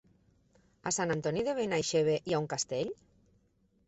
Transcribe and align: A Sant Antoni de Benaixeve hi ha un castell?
A 0.91 0.93
Sant 0.95 1.13
Antoni 1.15 1.43
de 1.47 1.53
Benaixeve 1.59 2.15
hi 2.31 2.35
ha 2.35 2.39
un 2.45 2.47
castell? 2.55 2.91